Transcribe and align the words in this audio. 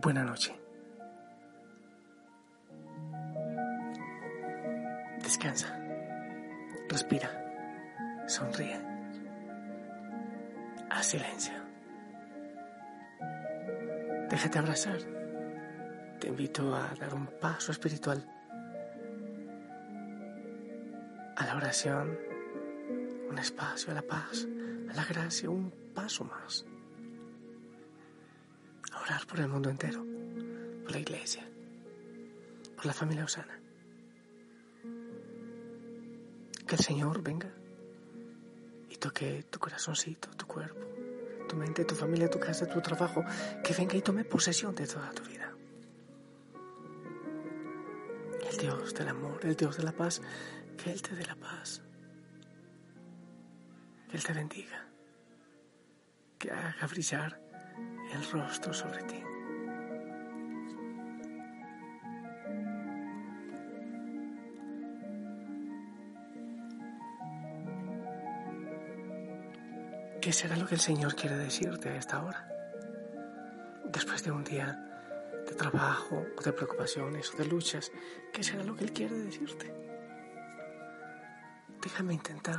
buena 0.00 0.24
noche. 0.24 0.54
Descansa, 5.22 5.78
respira, 6.88 7.30
sonríe, 8.26 8.80
haz 10.90 11.06
silencio. 11.06 11.54
Déjate 14.30 14.58
abrazar. 14.58 14.98
Te 16.20 16.28
invito 16.28 16.74
a 16.74 16.94
dar 16.98 17.14
un 17.14 17.26
paso 17.40 17.72
espiritual 17.72 18.24
a 21.36 21.46
la 21.46 21.56
oración, 21.56 22.18
un 23.30 23.38
espacio 23.38 23.92
a 23.92 23.94
la 23.94 24.02
paz, 24.02 24.46
a 24.90 24.94
la 24.94 25.04
gracia, 25.04 25.48
un 25.48 25.70
paso 25.94 26.24
más. 26.24 26.64
Por 29.08 29.40
el 29.40 29.48
mundo 29.48 29.70
entero, 29.70 30.04
por 30.82 30.92
la 30.92 30.98
iglesia, 30.98 31.42
por 32.76 32.84
la 32.84 32.92
familia 32.92 33.24
Osana. 33.24 33.58
Que 36.66 36.74
el 36.74 36.80
Señor 36.80 37.22
venga 37.22 37.50
y 38.90 38.96
toque 38.96 39.44
tu 39.44 39.58
corazoncito, 39.58 40.28
tu 40.30 40.46
cuerpo, 40.46 40.80
tu 41.48 41.56
mente, 41.56 41.86
tu 41.86 41.94
familia, 41.94 42.28
tu 42.28 42.38
casa, 42.38 42.66
tu 42.66 42.82
trabajo, 42.82 43.24
que 43.64 43.72
venga 43.72 43.96
y 43.96 44.02
tome 44.02 44.24
posesión 44.24 44.74
de 44.74 44.86
toda 44.86 45.10
tu 45.12 45.22
vida. 45.22 45.54
El 48.50 48.58
Dios 48.58 48.92
del 48.92 49.08
amor, 49.08 49.40
el 49.42 49.56
Dios 49.56 49.78
de 49.78 49.84
la 49.84 49.92
paz, 49.92 50.20
que 50.76 50.92
Él 50.92 51.00
te 51.00 51.14
dé 51.14 51.24
la 51.24 51.36
paz, 51.36 51.80
que 54.10 54.16
Él 54.18 54.22
te 54.22 54.34
bendiga, 54.34 54.86
que 56.38 56.50
haga 56.50 56.86
brillar 56.86 57.47
el 58.12 58.30
rostro 58.30 58.72
sobre 58.72 59.02
ti. 59.04 59.22
¿Qué 70.20 70.32
será 70.32 70.56
lo 70.56 70.66
que 70.66 70.74
el 70.74 70.80
Señor 70.80 71.14
quiere 71.14 71.36
decirte 71.36 71.88
a 71.88 71.96
esta 71.96 72.22
hora? 72.22 72.48
Después 73.84 74.22
de 74.24 74.30
un 74.30 74.44
día 74.44 74.78
de 75.46 75.54
trabajo 75.54 76.26
o 76.36 76.42
de 76.42 76.52
preocupaciones 76.52 77.32
o 77.32 77.36
de 77.38 77.46
luchas, 77.46 77.90
¿qué 78.32 78.42
será 78.42 78.62
lo 78.64 78.76
que 78.76 78.84
Él 78.84 78.92
quiere 78.92 79.14
decirte? 79.14 79.72
Déjame 81.82 82.14
intentar 82.14 82.58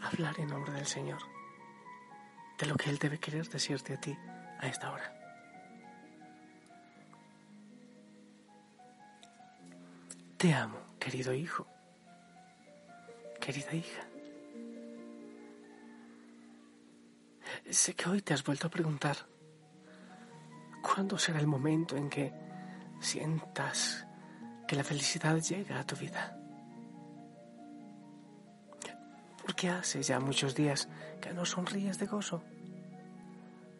hablar 0.00 0.38
en 0.38 0.48
nombre 0.48 0.72
del 0.74 0.86
Señor, 0.86 1.18
de 2.58 2.66
lo 2.66 2.76
que 2.76 2.90
Él 2.90 2.98
debe 2.98 3.18
querer 3.18 3.48
decirte 3.48 3.94
a 3.94 4.00
ti 4.00 4.16
a 4.58 4.66
esta 4.66 4.90
hora. 4.90 5.12
Te 10.36 10.52
amo, 10.52 10.78
querido 10.98 11.32
hijo, 11.32 11.66
querida 13.40 13.74
hija. 13.74 14.02
Sé 17.70 17.94
que 17.94 18.08
hoy 18.08 18.20
te 18.20 18.34
has 18.34 18.44
vuelto 18.44 18.66
a 18.66 18.70
preguntar, 18.70 19.16
¿cuándo 20.82 21.18
será 21.18 21.40
el 21.40 21.46
momento 21.46 21.96
en 21.96 22.10
que 22.10 22.32
sientas 23.00 24.06
que 24.68 24.76
la 24.76 24.84
felicidad 24.84 25.36
llega 25.38 25.80
a 25.80 25.86
tu 25.86 25.96
vida? 25.96 26.38
Porque 29.42 29.68
hace 29.68 30.02
ya 30.02 30.20
muchos 30.20 30.54
días 30.54 30.88
que 31.20 31.32
no 31.32 31.44
sonríes 31.44 31.98
de 31.98 32.06
gozo, 32.06 32.42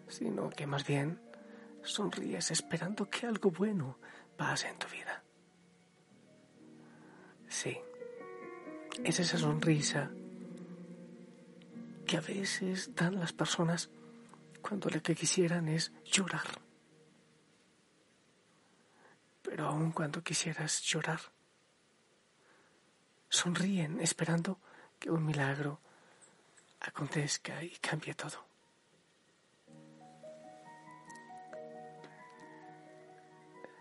sino 0.08 0.50
que 0.50 0.66
más 0.66 0.86
bien 0.86 1.20
sonríes 1.82 2.50
esperando 2.50 3.08
que 3.08 3.26
algo 3.26 3.50
bueno 3.50 3.98
pase 4.36 4.68
en 4.68 4.78
tu 4.78 4.88
vida. 4.88 5.22
Sí, 7.48 7.78
es 9.04 9.20
esa 9.20 9.38
sonrisa 9.38 10.10
que 12.06 12.16
a 12.16 12.20
veces 12.20 12.94
dan 12.94 13.18
las 13.18 13.32
personas 13.32 13.90
cuando 14.62 14.90
lo 14.90 15.02
que 15.02 15.14
quisieran 15.14 15.68
es 15.68 15.92
llorar. 16.04 16.46
Pero 19.42 19.66
aun 19.66 19.92
cuando 19.92 20.22
quisieras 20.22 20.82
llorar, 20.82 21.20
sonríen 23.28 24.00
esperando 24.00 24.60
que 24.98 25.10
un 25.10 25.24
milagro 25.24 25.80
acontezca 26.80 27.62
y 27.62 27.70
cambie 27.78 28.14
todo. 28.14 28.45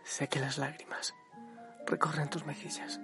Sé 0.06 0.28
que 0.30 0.40
las 0.40 0.60
lágrimas 0.60 1.16
recorren 1.88 2.30
tus 2.30 2.46
mejillas. 2.46 3.02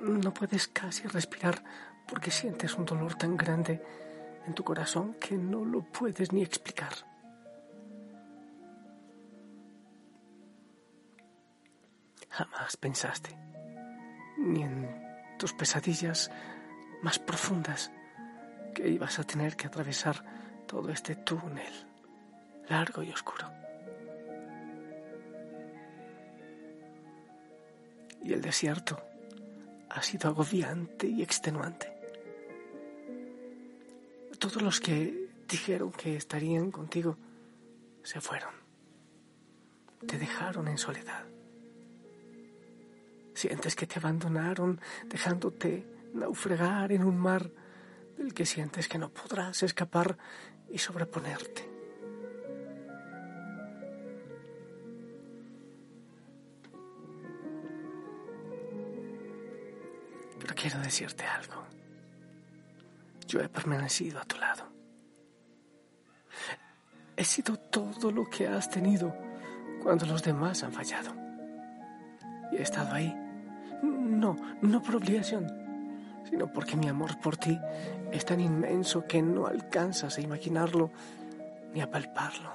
No 0.00 0.34
puedes 0.34 0.66
casi 0.66 1.06
respirar 1.06 1.62
porque 2.08 2.32
sientes 2.32 2.74
un 2.74 2.84
dolor 2.84 3.14
tan 3.14 3.36
grande 3.36 3.80
en 4.46 4.54
tu 4.54 4.64
corazón 4.64 5.14
que 5.14 5.36
no 5.36 5.64
lo 5.64 5.82
puedes 5.82 6.32
ni 6.32 6.42
explicar. 6.42 6.92
Jamás 12.30 12.76
pensaste, 12.76 13.30
ni 14.36 14.64
en 14.64 14.90
tus 15.38 15.52
pesadillas 15.52 16.32
más 17.00 17.20
profundas, 17.20 17.92
que 18.74 18.88
ibas 18.88 19.20
a 19.20 19.24
tener 19.24 19.56
que 19.56 19.68
atravesar 19.68 20.64
todo 20.66 20.90
este 20.90 21.14
túnel 21.14 21.72
largo 22.68 23.04
y 23.04 23.12
oscuro. 23.12 23.63
Y 28.24 28.32
el 28.32 28.40
desierto 28.40 29.00
ha 29.90 30.02
sido 30.02 30.30
agobiante 30.30 31.06
y 31.06 31.22
extenuante 31.22 31.94
todos 34.44 34.60
los 34.60 34.78
que 34.78 35.30
dijeron 35.48 35.90
que 35.90 36.16
estarían 36.16 36.70
contigo 36.70 37.16
se 38.02 38.20
fueron. 38.20 38.52
Te 40.06 40.18
dejaron 40.18 40.68
en 40.68 40.76
soledad. 40.76 41.24
Sientes 43.32 43.74
que 43.74 43.86
te 43.86 43.98
abandonaron 43.98 44.82
dejándote 45.06 45.86
naufragar 46.12 46.92
en 46.92 47.04
un 47.04 47.16
mar 47.16 47.50
del 48.18 48.34
que 48.34 48.44
sientes 48.44 48.86
que 48.86 48.98
no 48.98 49.08
podrás 49.08 49.62
escapar 49.62 50.18
y 50.68 50.76
sobreponerte. 50.76 51.73
Quiero 60.64 60.80
decirte 60.80 61.24
algo 61.26 61.64
yo 63.34 63.40
he 63.40 63.48
permanecido 63.48 64.20
a 64.20 64.24
tu 64.24 64.38
lado. 64.38 64.64
He 67.16 67.24
sido 67.24 67.56
todo 67.56 68.10
lo 68.10 68.28
que 68.30 68.46
has 68.46 68.70
tenido 68.70 69.14
cuando 69.82 70.06
los 70.06 70.22
demás 70.22 70.62
han 70.62 70.72
fallado. 70.72 71.12
Y 72.52 72.56
he 72.56 72.62
estado 72.62 72.92
ahí, 72.94 73.14
no, 73.82 74.36
no 74.62 74.82
por 74.82 74.96
obligación, 74.96 75.46
sino 76.28 76.52
porque 76.52 76.76
mi 76.76 76.88
amor 76.88 77.18
por 77.20 77.36
ti 77.36 77.58
es 78.12 78.24
tan 78.24 78.40
inmenso 78.40 79.04
que 79.06 79.22
no 79.22 79.46
alcanzas 79.46 80.18
a 80.18 80.20
imaginarlo 80.20 80.90
ni 81.72 81.80
a 81.80 81.90
palparlo. 81.90 82.52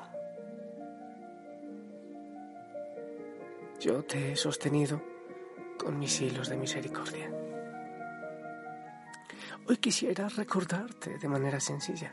Yo 3.79 4.03
te 4.03 4.31
he 4.31 4.35
sostenido 4.35 5.01
con 5.77 5.97
mis 5.97 6.19
hilos 6.21 6.50
de 6.50 6.57
misericordia. 6.57 7.38
Hoy 9.69 9.77
quisiera 9.77 10.27
recordarte 10.27 11.19
de 11.19 11.27
manera 11.27 11.60
sencilla 11.60 12.12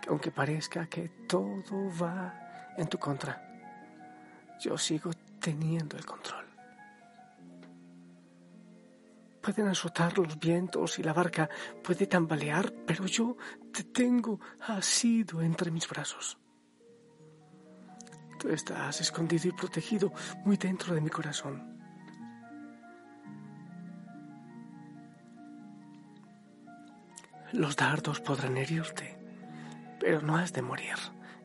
que 0.00 0.10
aunque 0.10 0.32
parezca 0.32 0.88
que 0.88 1.08
todo 1.28 1.88
va 2.02 2.74
en 2.76 2.88
tu 2.88 2.98
contra, 2.98 3.40
yo 4.58 4.76
sigo 4.76 5.12
teniendo 5.38 5.96
el 5.96 6.04
control. 6.04 6.44
Pueden 9.40 9.68
azotar 9.68 10.18
los 10.18 10.36
vientos 10.36 10.98
y 10.98 11.04
la 11.04 11.12
barca 11.12 11.48
puede 11.80 12.08
tambalear, 12.08 12.72
pero 12.88 13.06
yo 13.06 13.36
te 13.72 13.84
tengo 13.84 14.40
asido 14.62 15.42
entre 15.42 15.70
mis 15.70 15.88
brazos. 15.88 16.38
Tú 18.40 18.48
estás 18.48 19.00
escondido 19.00 19.48
y 19.48 19.52
protegido 19.52 20.12
muy 20.44 20.56
dentro 20.56 20.92
de 20.92 21.00
mi 21.02 21.08
corazón. 21.08 21.81
Los 27.52 27.76
dardos 27.76 28.20
podrán 28.20 28.56
herirte, 28.56 29.18
pero 30.00 30.22
no 30.22 30.36
has 30.36 30.52
de 30.54 30.62
morir 30.62 30.96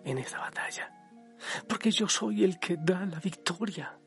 en 0.05 0.17
esta 0.17 0.39
batalla, 0.39 0.89
porque 1.67 1.91
yo 1.91 2.07
soy 2.07 2.45
el 2.45 2.59
que 2.59 2.77
da 2.77 3.05
la 3.05 3.19
victoria. 3.19 3.97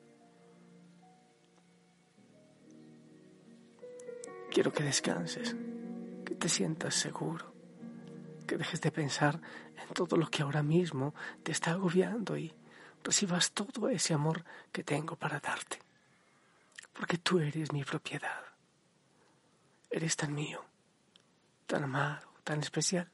Quiero 4.50 4.72
que 4.72 4.82
descanses, 4.82 5.54
que 6.24 6.34
te 6.34 6.48
sientas 6.48 6.94
seguro, 6.94 7.54
que 8.46 8.56
dejes 8.56 8.80
de 8.80 8.90
pensar 8.90 9.38
en 9.76 9.94
todo 9.94 10.16
lo 10.16 10.28
que 10.28 10.42
ahora 10.42 10.62
mismo 10.62 11.14
te 11.42 11.52
está 11.52 11.72
agobiando 11.72 12.36
y 12.38 12.54
recibas 13.04 13.52
todo 13.52 13.90
ese 13.90 14.14
amor 14.14 14.42
que 14.72 14.82
tengo 14.82 15.16
para 15.16 15.38
darte. 15.38 15.78
Porque 16.94 17.18
tú 17.18 17.38
eres 17.38 17.72
mi 17.72 17.84
propiedad. 17.84 18.40
Eres 19.90 20.16
tan 20.16 20.34
mío, 20.34 20.64
tan 21.70 21.84
amado, 21.84 22.26
tan 22.42 22.58
especial. 22.60 23.08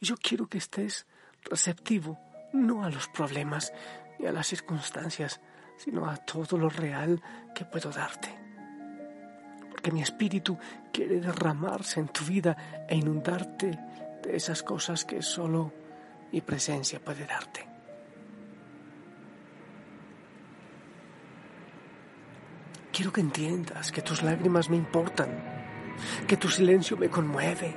Y 0.00 0.06
yo 0.06 0.14
quiero 0.16 0.46
que 0.46 0.58
estés 0.58 1.06
receptivo 1.42 2.18
no 2.52 2.84
a 2.84 2.90
los 2.90 3.08
problemas 3.08 3.72
ni 4.18 4.26
a 4.26 4.32
las 4.32 4.46
circunstancias, 4.46 5.40
sino 5.76 6.08
a 6.08 6.16
todo 6.16 6.56
lo 6.56 6.68
real 6.68 7.20
que 7.52 7.64
puedo 7.64 7.90
darte. 7.90 8.32
Porque 9.70 9.90
mi 9.90 10.02
espíritu 10.02 10.56
quiere 10.92 11.18
derramarse 11.18 11.98
en 11.98 12.08
tu 12.08 12.24
vida 12.24 12.86
e 12.88 12.94
inundarte 12.94 13.76
de 14.22 14.36
esas 14.36 14.62
cosas 14.62 15.04
que 15.04 15.20
solo 15.20 15.72
mi 16.30 16.40
presencia 16.40 17.00
puede 17.00 17.26
darte. 17.26 17.66
Quiero 22.92 23.12
que 23.12 23.20
entiendas 23.20 23.90
que 23.90 24.02
tus 24.02 24.22
lágrimas 24.22 24.70
me 24.70 24.76
importan, 24.76 25.53
que 26.26 26.36
tu 26.36 26.48
silencio 26.48 26.96
me 26.96 27.08
conmueve 27.08 27.74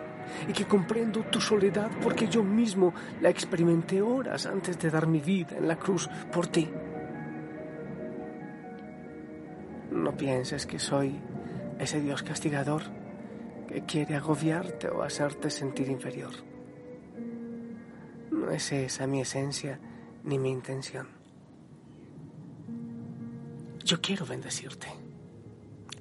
y 0.47 0.53
que 0.53 0.65
comprendo 0.65 1.21
tu 1.23 1.39
soledad 1.39 1.89
porque 2.01 2.27
yo 2.27 2.43
mismo 2.43 2.93
la 3.21 3.29
experimenté 3.29 4.01
horas 4.01 4.45
antes 4.45 4.77
de 4.79 4.89
dar 4.89 5.07
mi 5.07 5.19
vida 5.19 5.57
en 5.57 5.67
la 5.67 5.77
cruz 5.77 6.09
por 6.31 6.47
ti. 6.47 6.69
No 9.91 10.15
pienses 10.15 10.65
que 10.65 10.79
soy 10.79 11.15
ese 11.79 12.01
Dios 12.01 12.23
castigador 12.23 12.83
que 13.67 13.81
quiere 13.83 14.15
agobiarte 14.15 14.89
o 14.89 15.03
hacerte 15.03 15.49
sentir 15.49 15.89
inferior. 15.89 16.31
No 18.31 18.51
es 18.51 18.71
esa 18.71 19.07
mi 19.07 19.21
esencia 19.21 19.79
ni 20.23 20.37
mi 20.37 20.51
intención. 20.51 21.07
Yo 23.83 24.01
quiero 24.01 24.25
bendecirte. 24.25 25.06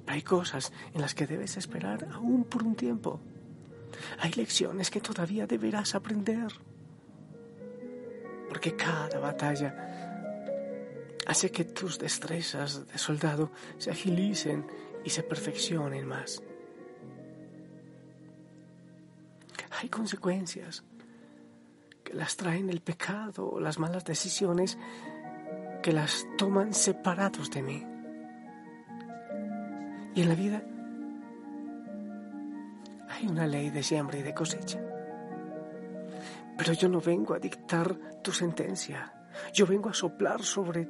Hay 0.07 0.21
cosas 0.21 0.71
en 0.93 1.01
las 1.01 1.13
que 1.13 1.27
debes 1.27 1.57
esperar 1.57 2.07
aún 2.13 2.45
por 2.45 2.63
un 2.63 2.75
tiempo. 2.75 3.19
Hay 4.19 4.31
lecciones 4.31 4.89
que 4.89 5.01
todavía 5.01 5.45
deberás 5.45 5.95
aprender. 5.95 6.51
Porque 8.47 8.75
cada 8.75 9.19
batalla 9.19 9.75
hace 11.27 11.51
que 11.51 11.65
tus 11.65 11.99
destrezas 11.99 12.87
de 12.87 12.97
soldado 12.97 13.51
se 13.77 13.91
agilicen 13.91 14.65
y 15.03 15.09
se 15.09 15.23
perfeccionen 15.23 16.07
más. 16.07 16.41
Hay 19.81 19.89
consecuencias 19.89 20.83
que 22.03 22.13
las 22.13 22.37
traen 22.37 22.69
el 22.69 22.81
pecado 22.81 23.49
o 23.49 23.59
las 23.59 23.77
malas 23.77 24.05
decisiones 24.05 24.77
que 25.83 25.91
las 25.91 26.25
toman 26.37 26.73
separados 26.73 27.51
de 27.51 27.61
mí. 27.61 27.96
Y 30.17 30.21
en 30.21 30.29
la 30.29 30.33
vida 30.35 30.63
hay 33.07 33.27
una 33.27 33.45
ley 33.45 33.69
de 33.69 33.83
siembra 33.83 34.17
y 34.17 34.23
de 34.23 34.33
cosecha. 34.33 34.79
Pero 36.57 36.73
yo 36.73 36.89
no 36.89 36.99
vengo 36.99 37.35
a 37.35 37.39
dictar 37.39 37.95
tu 38.23 38.31
sentencia. 38.31 39.13
Yo 39.53 39.67
vengo 39.67 39.89
a 39.89 39.93
soplar 39.93 40.41
sobre, 40.41 40.89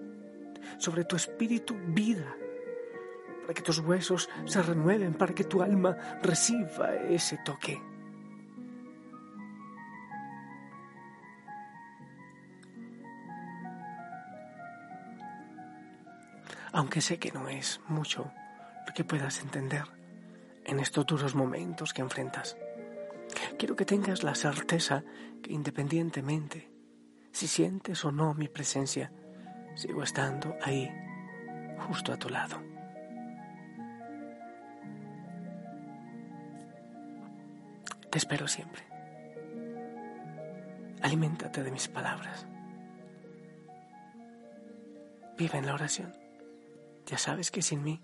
sobre 0.78 1.04
tu 1.04 1.18
espíritu 1.18 1.76
vida, 1.88 2.38
para 3.42 3.54
que 3.54 3.62
tus 3.62 3.80
huesos 3.80 4.30
se 4.46 4.62
renueven, 4.62 5.14
para 5.14 5.36
que 5.36 5.44
tu 5.44 5.62
alma 5.62 5.98
reciba 6.24 6.96
ese 6.96 7.38
toque. 7.44 7.82
Aunque 16.72 17.02
sé 17.02 17.20
que 17.20 17.34
no 17.34 17.50
es 17.50 17.82
mucho 17.90 18.32
que 18.98 19.04
puedas 19.04 19.42
entender 19.42 19.84
en 20.66 20.80
estos 20.80 21.06
duros 21.06 21.36
momentos 21.36 21.94
que 21.94 22.02
enfrentas. 22.02 22.58
Quiero 23.60 23.76
que 23.76 23.86
tengas 23.86 24.24
la 24.24 24.34
certeza 24.34 25.04
que 25.44 25.54
independientemente 25.54 26.72
si 27.32 27.48
sientes 27.48 28.04
o 28.06 28.12
no 28.12 28.34
mi 28.34 28.48
presencia, 28.48 29.12
sigo 29.76 30.02
estando 30.02 30.56
ahí, 30.64 30.92
justo 31.88 32.12
a 32.12 32.18
tu 32.18 32.28
lado. 32.30 32.60
Te 38.10 38.18
espero 38.18 38.48
siempre. 38.48 38.82
Aliméntate 41.04 41.62
de 41.62 41.70
mis 41.70 41.88
palabras. 41.88 42.48
Vive 45.38 45.60
en 45.60 45.68
la 45.68 45.76
oración. 45.76 46.18
Ya 47.06 47.20
sabes 47.20 47.52
que 47.52 47.62
sin 47.62 47.84
mí 47.84 48.02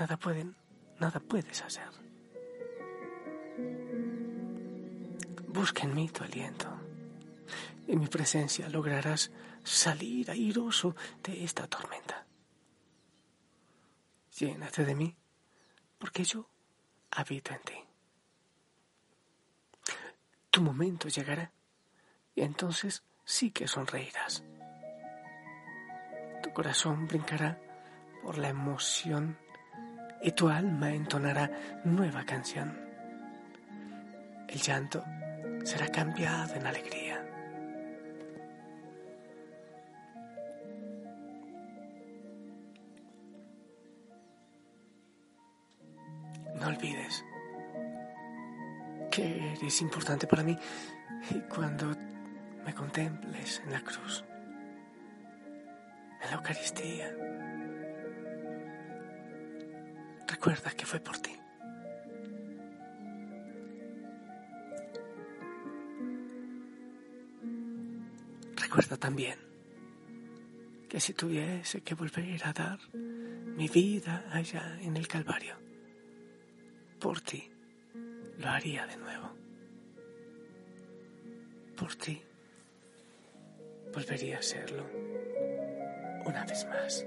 Nada 0.00 0.16
pueden, 0.16 0.56
nada 0.98 1.20
puedes 1.20 1.60
hacer. 1.60 1.90
Busca 5.46 5.82
en 5.82 5.94
mí 5.94 6.08
tu 6.08 6.24
aliento. 6.24 6.66
En 7.86 8.00
mi 8.00 8.06
presencia 8.06 8.70
lograrás 8.70 9.30
salir 9.62 10.30
airoso 10.30 10.96
de 11.22 11.44
esta 11.44 11.66
tormenta. 11.66 12.24
Llénate 14.38 14.86
de 14.86 14.94
mí, 14.94 15.14
porque 15.98 16.24
yo 16.24 16.48
habito 17.10 17.52
en 17.52 17.60
ti. 17.60 17.84
Tu 20.50 20.62
momento 20.62 21.08
llegará 21.08 21.52
y 22.34 22.40
entonces 22.40 23.04
sí 23.26 23.50
que 23.50 23.68
sonreirás. 23.68 24.44
Tu 26.42 26.50
corazón 26.54 27.06
brincará 27.06 27.60
por 28.22 28.38
la 28.38 28.48
emoción 28.48 29.36
y 30.22 30.32
tu 30.32 30.48
alma 30.48 30.92
entonará 30.92 31.50
nueva 31.84 32.24
canción. 32.24 32.78
El 34.48 34.60
llanto 34.60 35.04
será 35.64 35.88
cambiado 35.88 36.54
en 36.54 36.66
alegría. 36.66 37.26
No 46.60 46.66
olvides 46.66 47.24
que 49.10 49.52
eres 49.52 49.80
importante 49.80 50.26
para 50.26 50.42
mí 50.42 50.56
y 51.30 51.40
cuando 51.40 51.96
me 52.64 52.74
contemples 52.74 53.62
en 53.64 53.72
la 53.72 53.80
cruz, 53.80 54.24
en 56.22 56.30
la 56.30 56.36
Eucaristía, 56.36 57.10
Recuerda 60.40 60.70
que 60.70 60.86
fue 60.86 61.00
por 61.00 61.18
ti. 61.18 61.36
Recuerda 68.56 68.96
también 68.96 69.38
que 70.88 70.98
si 70.98 71.12
tuviese 71.12 71.82
que 71.82 71.94
volver 71.94 72.40
a 72.42 72.54
dar 72.54 72.78
mi 72.94 73.68
vida 73.68 74.24
allá 74.32 74.78
en 74.80 74.96
el 74.96 75.06
Calvario, 75.06 75.56
por 76.98 77.20
ti 77.20 77.52
lo 78.38 78.48
haría 78.48 78.86
de 78.86 78.96
nuevo. 78.96 79.36
Por 81.76 81.94
ti 81.96 82.22
volvería 83.92 84.36
a 84.36 84.40
hacerlo 84.40 84.86
una 86.24 86.46
vez 86.46 86.64
más. 86.64 87.04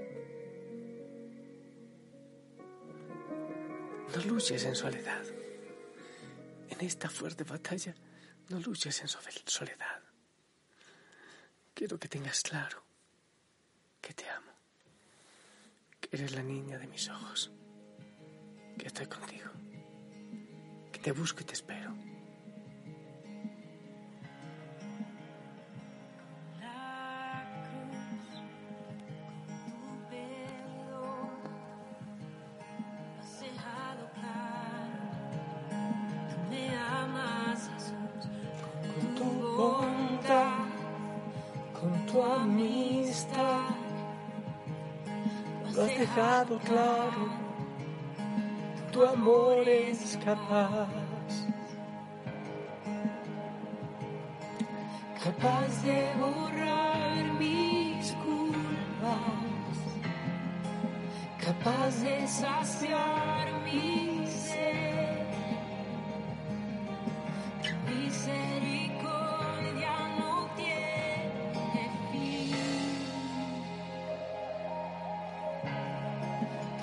No 4.14 4.22
luches 4.22 4.64
en 4.64 4.76
soledad. 4.76 5.24
En 6.68 6.80
esta 6.80 7.10
fuerte 7.10 7.42
batalla, 7.42 7.94
no 8.48 8.60
luches 8.60 9.00
en 9.00 9.08
soledad. 9.08 10.02
Quiero 11.74 11.98
que 11.98 12.08
tengas 12.08 12.40
claro 12.42 12.84
que 14.00 14.14
te 14.14 14.28
amo, 14.28 14.52
que 16.00 16.10
eres 16.12 16.32
la 16.32 16.42
niña 16.44 16.78
de 16.78 16.86
mis 16.86 17.08
ojos, 17.08 17.50
que 18.78 18.86
estoy 18.86 19.06
contigo, 19.06 19.50
que 20.92 21.00
te 21.00 21.10
busco 21.10 21.40
y 21.40 21.44
te 21.44 21.54
espero. 21.54 22.13
Dejado 45.98 46.58
claro, 46.60 47.30
tu 48.92 49.04
amor 49.04 49.68
es 49.68 50.18
capaz, 50.24 50.88
capaz 55.22 55.82
de 55.82 56.12
borrar 56.18 57.24
mis 57.38 58.12
culpas 58.24 58.54
paz, 59.04 59.78
capaz 61.44 62.02
de 62.02 62.26
saciar 62.26 63.46
mi 63.64 64.26
sed. 64.26 64.83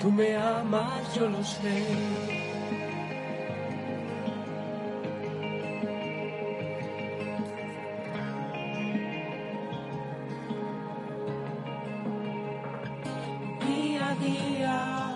Tú 0.02 0.10
me 0.10 0.36
amas, 0.36 1.14
yo 1.14 1.28
lo 1.28 1.44
sé. 1.44 1.86
Día 13.64 14.10
a 14.10 14.14
día 14.16 15.14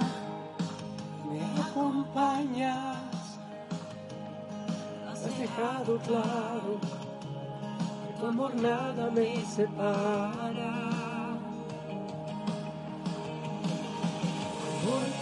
me 1.28 1.40
acompañas. 1.62 3.40
Has 5.10 5.36
dejado 5.36 5.98
claro 5.98 6.78
que 6.80 8.20
tu 8.20 8.26
amor 8.26 8.54
nada 8.54 9.10
me 9.10 9.44
separa. 9.46 10.85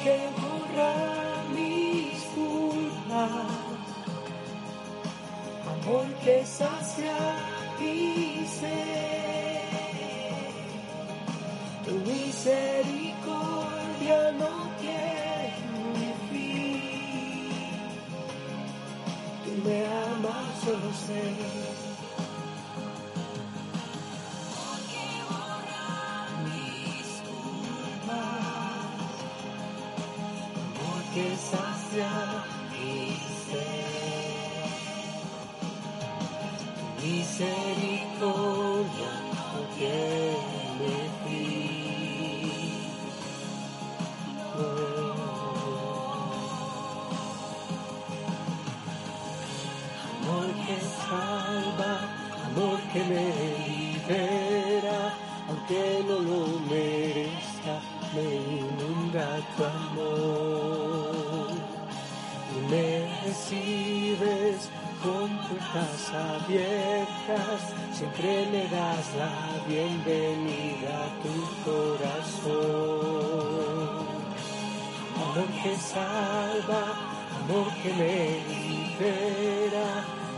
Porque 0.04 0.28
borra 0.36 0.92
mis 1.54 2.20
culpas, 2.34 3.30
amor 5.66 6.06
que 6.22 6.36
sacia 6.44 7.16
mi. 7.80 8.44
Tu 11.86 11.94
misericordia 12.10 14.20
no 14.32 14.52
tiene 14.78 16.10
fin. 16.30 16.82
Tú 19.42 19.50
me 19.66 19.78
amas, 19.86 20.54
yo 20.66 20.72
lo 20.72 20.92
sé. 20.92 21.63
Siempre 67.92 68.46
me 68.52 68.62
das 68.68 69.06
la 69.16 69.34
bienvenida 69.68 70.90
a 71.04 71.08
tu 71.22 71.34
corazón. 71.64 73.04
Amor 75.16 75.48
que 75.62 75.72
salva, 75.76 76.84
amor 77.40 77.68
que 77.82 77.90
me 78.00 78.16
libera, 78.48 79.88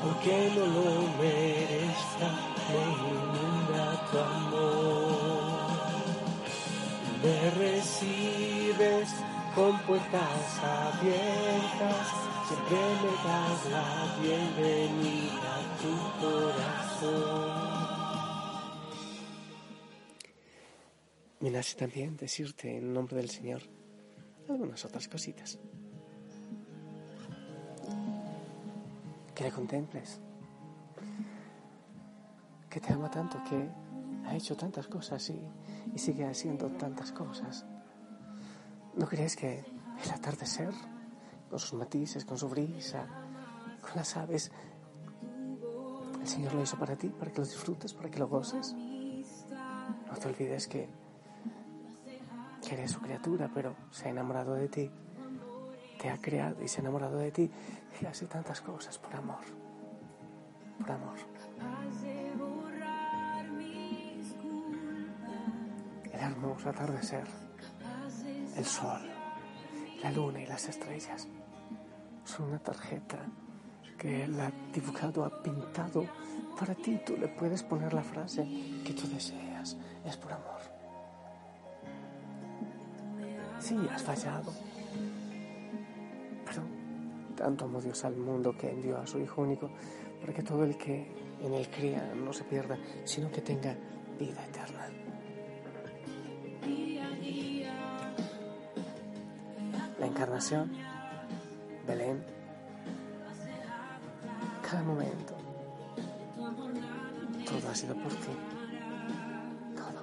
aunque 0.03 0.37
no 0.55 0.65
lo 0.77 0.91
merezca, 1.19 2.29
me 2.69 2.81
inunda 3.03 3.85
tu 4.11 4.17
amor. 4.19 5.67
Me 7.23 7.37
recibes 7.63 9.09
con 9.55 9.73
puertas 9.81 10.45
abiertas, 10.63 12.07
siempre 12.49 12.79
me 13.03 13.13
das 13.27 13.61
la 13.71 13.89
bienvenida 14.23 15.51
a 15.57 15.63
tu 15.81 15.95
corazón. 16.23 17.77
Me 21.41 21.51
nace 21.51 21.77
también 21.77 22.17
decirte 22.17 22.77
en 22.79 22.93
nombre 22.93 23.17
del 23.17 23.31
Señor 23.31 23.63
algunas 24.49 24.85
otras 24.85 25.09
cositas. 25.09 25.59
Que 29.35 29.45
le 29.45 29.51
contemples, 29.51 30.21
que 32.71 32.81
te 32.81 32.93
ama 32.93 33.11
tanto, 33.11 33.43
que 33.49 33.69
ha 34.27 34.35
hecho 34.37 34.57
tantas 34.57 34.87
cosas 34.87 35.29
y, 35.31 35.41
y 35.95 35.99
sigue 35.99 36.25
haciendo 36.25 36.69
tantas 36.71 37.13
cosas. 37.13 37.67
¿No 38.95 39.07
crees 39.07 39.37
que 39.37 39.59
el 40.05 40.11
atardecer, 40.11 40.73
con 41.57 41.61
sus 41.63 41.73
matices, 41.73 42.27
con 42.27 42.37
su 42.37 42.51
brisa, 42.51 43.07
con 43.81 43.93
las 43.95 44.15
aves, 44.19 44.53
el 46.21 46.29
Señor 46.29 46.53
lo 46.53 46.63
hizo 46.63 46.77
para 46.77 46.97
ti, 46.97 47.09
para 47.09 47.31
que 47.33 47.39
lo 47.39 47.47
disfrutes, 47.47 47.95
para 47.95 48.11
que 48.11 48.19
lo 48.19 48.29
goces? 48.29 48.75
No 48.75 50.19
te 50.21 50.29
olvides 50.29 50.69
que, 50.69 50.87
que 52.63 52.75
eres 52.75 52.91
su 52.91 53.01
criatura, 53.01 53.51
pero 53.55 53.75
se 53.91 54.05
ha 54.05 54.11
enamorado 54.11 54.53
de 54.53 54.69
ti, 54.69 54.91
te 55.99 56.11
ha 56.11 56.19
creado 56.19 56.63
y 56.63 56.69
se 56.69 56.81
ha 56.81 56.83
enamorado 56.83 57.17
de 57.17 57.31
ti 57.31 57.51
y 58.03 58.05
hace 58.05 58.27
tantas 58.27 58.61
cosas 58.61 58.99
por 58.99 59.17
amor, 59.17 59.41
por 60.79 60.91
amor. 60.91 61.17
El 66.13 66.21
hermoso 66.21 66.69
atardecer, 66.69 67.25
el 68.57 68.65
sol, 68.67 69.11
la 70.03 70.13
luna 70.13 70.43
y 70.43 70.47
las 70.47 70.69
estrellas 70.69 71.27
son 72.27 72.49
una 72.49 72.59
tarjeta 72.59 73.19
que 73.97 74.25
ha 74.25 74.53
dibujado, 74.73 75.25
ha 75.25 75.43
pintado 75.43 76.05
para 76.59 76.75
ti. 76.75 77.01
Tú 77.07 77.17
le 77.17 77.29
puedes 77.29 77.63
poner 77.63 77.95
la 77.95 78.03
frase 78.03 78.47
que 78.85 78.93
tú 78.93 79.09
deseas. 79.09 79.77
Es 80.05 80.17
por 80.17 80.33
amor. 80.33 80.61
Sí, 83.61 83.77
has 83.91 84.03
fallado. 84.03 84.53
Pero 86.45 86.63
tanto 87.37 87.65
amó 87.65 87.81
Dios 87.81 88.05
al 88.05 88.17
mundo 88.17 88.57
que 88.57 88.71
envió 88.71 88.99
a 88.99 89.07
su 89.07 89.19
Hijo 89.19 89.43
único 89.43 89.71
para 90.21 90.33
que 90.33 90.43
todo 90.43 90.65
el 90.65 90.77
que 90.77 91.11
en 91.41 91.55
él 91.55 91.69
crea 91.71 92.13
no 92.15 92.33
se 92.33 92.45
pierda, 92.45 92.79
sino 93.05 93.31
que 93.31 93.41
tenga 93.41 93.77
vida 94.19 94.45
eterna. 94.45 94.89
La 99.99 100.07
encarnación, 100.07 100.73
Belén, 101.87 102.23
cada 104.63 104.83
momento, 104.83 105.35
todo 107.45 107.71
ha 107.71 107.75
sido 107.75 107.95
por 107.95 108.13
ti. 108.13 108.35
Todo. 109.77 110.03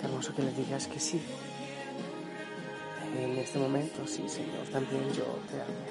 Qué 0.00 0.06
hermoso 0.06 0.34
que 0.34 0.42
le 0.42 0.52
digas 0.52 0.86
que 0.86 0.98
sí. 0.98 1.20
En 3.18 3.36
este 3.36 3.58
momento, 3.58 4.06
sí, 4.06 4.26
Señor, 4.28 4.66
también 4.72 5.02
yo 5.12 5.24
te 5.50 5.60
amo. 5.60 5.84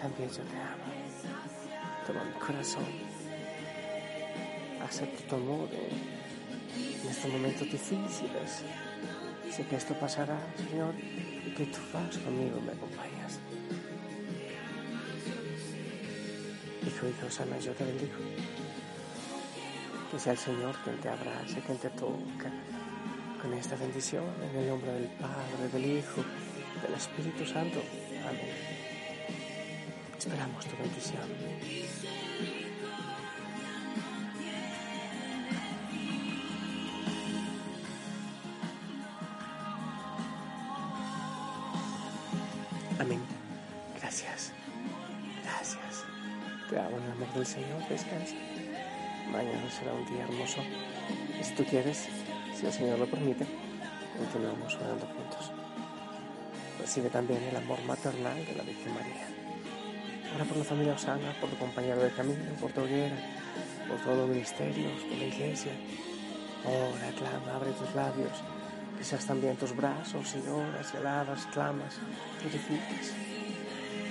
También 0.00 0.28
yo 0.30 0.42
te 0.44 0.56
amo. 0.56 0.86
Toma 2.06 2.24
mi 2.24 2.32
corazón. 2.34 2.84
Acepto 4.82 5.22
tu 5.24 5.34
amor 5.34 5.68
en, 5.72 7.08
estos 7.08 7.30
momentos 7.32 7.62
difíciles. 7.70 8.64
Sé 9.50 9.66
que 9.66 9.76
esto 9.76 9.94
pasará, 9.94 10.38
Señor, 10.56 10.94
y 11.46 11.50
que 11.50 11.64
tú 11.66 11.78
vas 11.92 12.16
conmigo 12.18 12.60
me 12.60 12.72
acompañas. 12.72 13.38
Hijo 16.86 17.06
Dios, 17.06 17.34
sana, 17.34 17.58
yo 17.58 17.72
te 17.72 17.84
bendigo. 17.84 18.12
Que 20.10 20.18
sea 20.18 20.32
el 20.32 20.38
Señor 20.38 20.74
quien 20.82 20.96
te 20.98 21.08
abrace, 21.08 21.60
quien 21.60 21.78
te 21.78 21.90
toca 21.90 22.50
con 23.40 23.52
esta 23.54 23.76
bendición 23.76 24.24
en 24.50 24.56
el 24.60 24.68
nombre 24.68 24.92
del 24.92 25.08
Padre, 25.08 25.68
del 25.72 25.98
Hijo, 25.98 26.24
del 26.82 26.94
Espíritu 26.94 27.46
Santo. 27.46 27.80
Amén. 28.26 28.80
Esperamos 30.18 30.66
tu 30.66 30.76
bendición. 30.76 32.69
Del 47.34 47.46
Señor. 47.46 47.86
Descansa. 47.88 48.34
Mañana 49.30 49.70
será 49.70 49.92
un 49.92 50.04
día 50.06 50.24
hermoso. 50.24 50.60
Y 51.38 51.44
si 51.44 51.54
tú 51.54 51.64
quieres, 51.64 52.08
si 52.54 52.66
el 52.66 52.72
Señor 52.72 52.98
lo 52.98 53.06
permite, 53.06 53.46
continuamos 54.18 54.74
orando 54.76 55.06
juntos. 55.06 55.52
Recibe 56.78 57.10
también 57.10 57.42
el 57.44 57.56
amor 57.56 57.80
maternal 57.84 58.44
de 58.44 58.54
la 58.54 58.62
Virgen 58.64 58.94
María. 58.94 59.26
Ora 60.34 60.44
por 60.44 60.56
la 60.56 60.64
familia 60.64 60.94
Osana, 60.94 61.34
por 61.40 61.50
tu 61.50 61.56
compañero 61.56 62.00
de 62.00 62.10
camino, 62.10 62.54
por 62.60 62.72
tu 62.72 62.82
hoguera, 62.82 63.16
por 63.88 63.98
todos 63.98 64.18
los 64.18 64.28
ministerios, 64.28 65.00
por 65.02 65.18
la 65.18 65.24
iglesia. 65.24 65.72
Ora, 66.64 67.10
clama, 67.16 67.56
abre 67.56 67.72
tus 67.72 67.94
labios, 67.94 68.32
seas 69.00 69.26
también 69.26 69.56
tus 69.56 69.74
brazos 69.74 70.34
oras 70.48 70.92
y 70.92 70.96
alabas, 70.98 71.46
clamas, 71.46 71.98
purificas. 72.42 73.14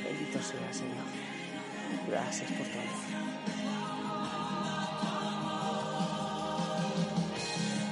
Bendito 0.04 0.42
sea, 0.42 0.74
Señor. 0.74 1.29
Gracias 2.08 2.52
por 2.52 2.68
tu 2.68 2.80
amor. 2.80 3.10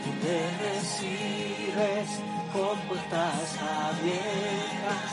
y 0.07 0.09
me 0.23 0.39
recibes 0.57 2.09
con 2.53 2.77
puertas 2.87 3.57
abiertas, 3.61 5.11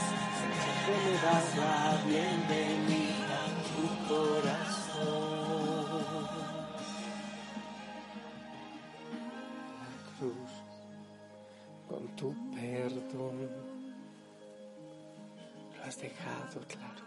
siempre 0.60 0.94
me 1.04 1.14
das 1.22 1.46
la 1.56 1.78
bienvenida 2.06 3.36
a 3.44 3.52
tu 3.68 3.84
corazón. 4.08 5.34
La 9.80 9.92
cruz, 10.18 10.52
con 11.88 12.02
tu 12.16 12.28
perdón, 12.54 13.36
lo 15.76 15.84
has 15.84 15.96
dejado 16.00 16.60
claro. 16.68 17.04